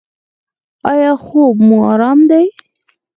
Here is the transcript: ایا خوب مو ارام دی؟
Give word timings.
ایا 0.91 1.11
خوب 1.25 1.55
مو 1.67 1.77
ارام 1.91 2.19
دی؟ 2.29 2.45